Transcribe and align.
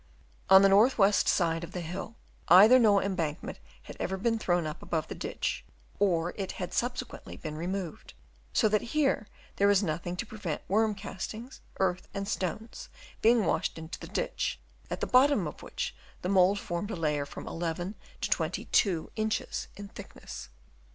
On 0.49 0.63
the 0.63 0.69
north 0.69 0.97
west 0.97 1.27
side 1.27 1.63
of 1.63 1.73
the 1.73 1.81
hill, 1.81 2.15
either 2.47 2.79
no 2.79 2.99
embankment 2.99 3.59
had 3.83 3.95
ever 3.99 4.17
been 4.17 4.39
thrown 4.39 4.63
Tip 4.63 4.81
above 4.81 5.07
the 5.07 5.13
ditch, 5.13 5.63
or 5.99 6.33
it 6.37 6.53
had 6.53 6.71
subse 6.71 7.03
quently 7.03 7.39
been 7.39 7.55
removed; 7.55 8.15
so 8.51 8.67
that 8.67 8.81
here 8.97 9.27
there 9.57 9.67
was 9.67 9.83
nothing 9.83 10.15
to 10.15 10.25
prevent 10.25 10.63
worm 10.67 10.95
castings, 10.95 11.61
earth 11.79 12.07
and 12.15 12.27
stones 12.27 12.89
being 13.21 13.45
washed 13.45 13.77
into 13.77 13.99
the 13.99 14.07
ditch, 14.07 14.59
at 14.89 15.01
the 15.01 15.05
bottom 15.05 15.45
of 15.45 15.61
which 15.61 15.93
the 16.23 16.29
mould 16.29 16.57
formed 16.57 16.89
a 16.89 16.95
layer 16.95 17.27
from 17.27 17.47
11 17.47 17.93
to 18.21 18.29
22 18.31 19.11
inches 19.15 19.67
in 19.77 19.87
thickness. 19.87 20.49